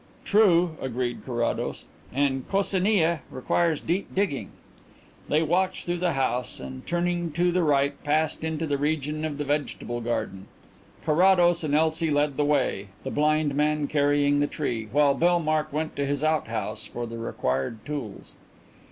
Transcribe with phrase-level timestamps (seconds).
[0.25, 1.85] "True," agreed Carrados.
[2.11, 4.49] "And Coccinea requires deep digging."
[5.29, 9.37] They walked through the house, and turning to the right passed into the region of
[9.37, 10.47] the vegetable garden.
[11.05, 15.95] Carrados and Elsie led the way, the blind man carrying the tree, while Bellmark went
[15.97, 18.33] to his outhouse for the required tools.